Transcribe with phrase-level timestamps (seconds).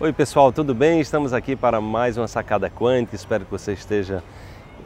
[0.00, 0.98] Oi pessoal, tudo bem?
[0.98, 3.14] Estamos aqui para mais uma sacada quântica.
[3.14, 4.24] Espero que você esteja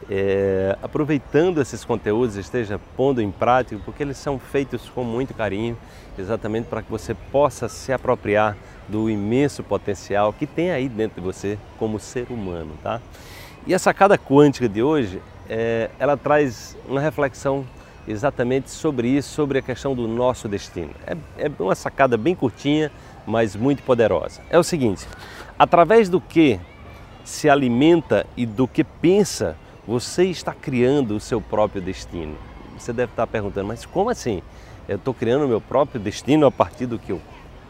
[0.07, 5.75] é, aproveitando esses conteúdos, esteja pondo em prática, porque eles são feitos com muito carinho,
[6.15, 8.55] exatamente para que você possa se apropriar
[8.87, 13.01] do imenso potencial que tem aí dentro de você como ser humano, tá?
[13.65, 15.19] E a sacada quântica de hoje,
[15.49, 17.65] é, ela traz uma reflexão
[18.09, 20.91] exatamente sobre isso, sobre a questão do nosso destino.
[21.05, 22.91] É, é uma sacada bem curtinha,
[23.25, 24.41] mas muito poderosa.
[24.49, 25.07] É o seguinte:
[25.57, 26.59] através do que
[27.23, 29.55] se alimenta e do que pensa,
[29.87, 32.35] você está criando o seu próprio destino.
[32.77, 34.41] Você deve estar perguntando, mas como assim?
[34.87, 37.21] Eu estou criando o meu próprio destino a partir do que eu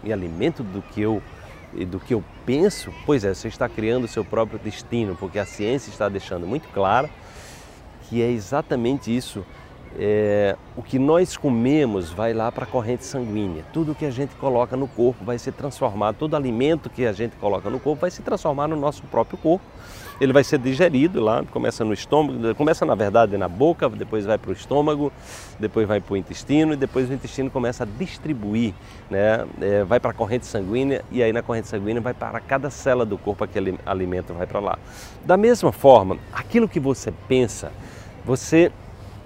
[0.01, 1.21] me alimento, do que eu
[1.85, 2.91] do que eu penso?
[3.05, 6.67] Pois é, você está criando o seu próprio destino, porque a ciência está deixando muito
[6.69, 7.07] claro
[8.09, 9.45] que é exatamente isso
[9.97, 13.63] é, o que nós comemos vai lá para a corrente sanguínea.
[13.73, 17.35] Tudo que a gente coloca no corpo vai ser transformado, todo alimento que a gente
[17.37, 19.65] coloca no corpo vai se transformar no nosso próprio corpo.
[20.21, 24.37] Ele vai ser digerido lá, começa no estômago, começa na verdade na boca, depois vai
[24.37, 25.13] para o estômago,
[25.57, 28.73] depois vai para o intestino e depois o intestino começa a distribuir,
[29.09, 29.45] né?
[29.61, 33.05] É, vai para a corrente sanguínea e aí na corrente sanguínea vai para cada célula
[33.05, 34.77] do corpo aquele alimento vai para lá.
[35.23, 37.71] Da mesma forma, aquilo que você pensa,
[38.25, 38.73] você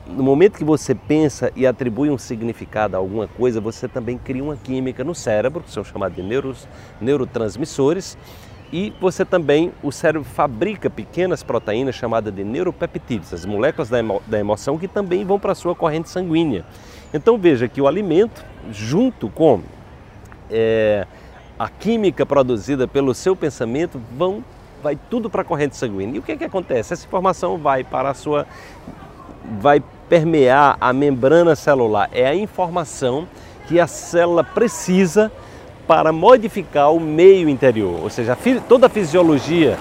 [0.07, 4.43] no momento que você pensa e atribui um significado a alguma coisa, você também cria
[4.43, 6.67] uma química no cérebro, que são chamados de neuros,
[6.99, 8.17] neurotransmissores,
[8.71, 14.21] e você também, o cérebro fabrica pequenas proteínas chamadas de neuropeptídeos, as moléculas da, emo,
[14.25, 16.65] da emoção que também vão para a sua corrente sanguínea.
[17.13, 19.61] Então veja que o alimento, junto com
[20.49, 21.05] é,
[21.57, 24.43] a química produzida pelo seu pensamento, vão
[24.81, 26.17] vai tudo para a corrente sanguínea.
[26.17, 26.91] E o que, é que acontece?
[26.91, 28.45] Essa informação vai para a sua
[29.59, 29.81] vai
[30.13, 32.07] permear a membrana celular.
[32.11, 33.27] É a informação
[33.67, 35.31] que a célula precisa
[35.87, 38.37] para modificar o meio interior, ou seja,
[38.69, 39.75] toda a fisiologia,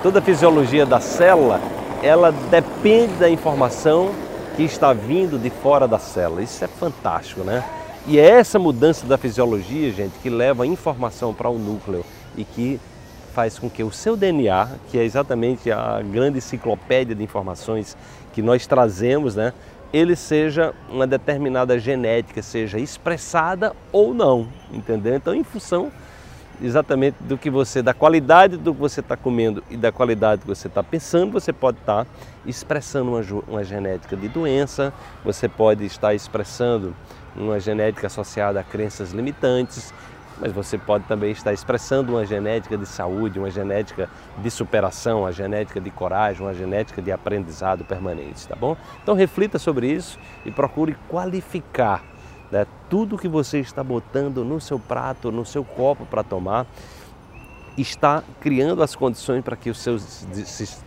[0.00, 1.60] toda a fisiologia da célula,
[2.00, 4.12] ela depende da informação
[4.54, 6.42] que está vindo de fora da célula.
[6.42, 7.64] Isso é fantástico, né?
[8.06, 12.04] E é essa mudança da fisiologia, gente, que leva a informação para o núcleo
[12.36, 12.80] e que
[13.32, 17.96] faz com que o seu DNA, que é exatamente a grande enciclopédia de informações
[18.32, 19.52] que nós trazemos, né,
[19.92, 25.14] ele seja uma determinada genética, seja expressada ou não, entendeu?
[25.14, 25.90] Então, em função
[26.60, 30.46] exatamente do que você, da qualidade do que você está comendo e da qualidade que
[30.46, 32.10] você está pensando, você pode estar tá
[32.46, 34.92] expressando uma, uma genética de doença,
[35.24, 36.94] você pode estar expressando
[37.34, 39.92] uma genética associada a crenças limitantes,
[40.42, 45.30] mas você pode também estar expressando uma genética de saúde, uma genética de superação, uma
[45.30, 48.76] genética de coragem, uma genética de aprendizado permanente, tá bom?
[49.00, 52.02] Então reflita sobre isso e procure qualificar
[52.50, 56.66] né, tudo que você está botando no seu prato, no seu copo para tomar,
[57.78, 59.96] está criando as condições para que o seu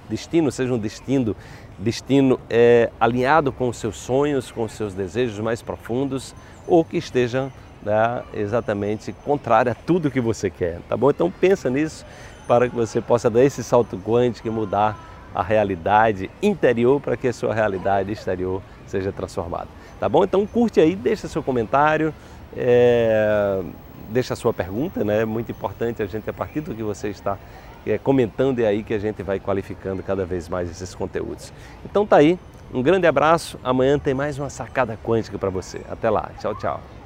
[0.10, 1.34] destino seja um destino,
[1.80, 6.36] destino é, alinhado com os seus sonhos, com os seus desejos mais profundos,
[6.68, 7.50] ou que esteja
[7.86, 11.12] né, exatamente contrária a tudo que você quer, tá bom?
[11.12, 12.06] Então pensa nisso
[12.48, 14.98] para que você possa dar esse salto quântico e mudar
[15.34, 19.68] a realidade interior para que a sua realidade exterior seja transformada,
[20.00, 20.24] tá bom?
[20.24, 22.14] Então curte aí, deixa seu comentário,
[22.56, 23.62] é,
[24.10, 25.22] deixa a sua pergunta, né?
[25.22, 27.38] É muito importante a gente, a partir do que você está
[27.86, 31.52] é, comentando, é aí que a gente vai qualificando cada vez mais esses conteúdos.
[31.84, 32.40] Então tá aí,
[32.74, 35.82] um grande abraço, amanhã tem mais uma sacada quântica para você.
[35.90, 37.05] Até lá, tchau, tchau.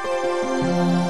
[0.00, 1.07] Thank you.